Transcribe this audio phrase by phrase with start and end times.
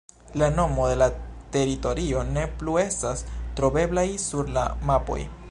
[0.41, 1.07] La nomo de la
[1.57, 3.23] teritorio ne plu estas
[3.61, 5.21] troveblaj sur la mapoj.